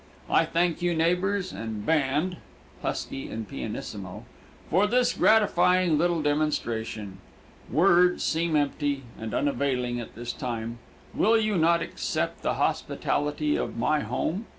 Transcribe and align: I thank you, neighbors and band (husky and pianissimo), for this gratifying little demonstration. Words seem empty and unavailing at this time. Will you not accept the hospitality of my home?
I 0.31 0.45
thank 0.45 0.81
you, 0.81 0.95
neighbors 0.95 1.51
and 1.53 1.85
band 1.85 2.37
(husky 2.81 3.27
and 3.29 3.47
pianissimo), 3.47 4.25
for 4.67 4.87
this 4.87 5.13
gratifying 5.13 5.95
little 5.99 6.23
demonstration. 6.23 7.19
Words 7.71 8.23
seem 8.23 8.55
empty 8.55 9.03
and 9.19 9.31
unavailing 9.35 9.99
at 9.99 10.15
this 10.15 10.33
time. 10.33 10.79
Will 11.13 11.39
you 11.39 11.55
not 11.55 11.83
accept 11.83 12.41
the 12.41 12.55
hospitality 12.55 13.55
of 13.55 13.77
my 13.77 13.99
home? 13.99 14.47